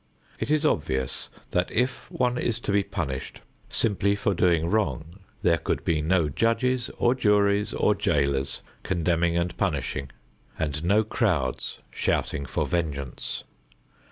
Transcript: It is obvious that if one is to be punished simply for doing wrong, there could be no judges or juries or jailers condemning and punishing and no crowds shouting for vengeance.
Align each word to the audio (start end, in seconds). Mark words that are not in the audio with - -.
It 0.39 0.49
is 0.49 0.65
obvious 0.65 1.29
that 1.51 1.69
if 1.71 2.09
one 2.09 2.39
is 2.39 2.59
to 2.61 2.71
be 2.71 2.81
punished 2.81 3.41
simply 3.69 4.15
for 4.15 4.33
doing 4.33 4.67
wrong, 4.67 5.19
there 5.43 5.59
could 5.59 5.85
be 5.85 6.01
no 6.01 6.27
judges 6.27 6.89
or 6.97 7.13
juries 7.13 7.71
or 7.71 7.93
jailers 7.93 8.63
condemning 8.81 9.37
and 9.37 9.55
punishing 9.57 10.09
and 10.57 10.83
no 10.83 11.03
crowds 11.03 11.77
shouting 11.91 12.47
for 12.47 12.65
vengeance. 12.65 13.43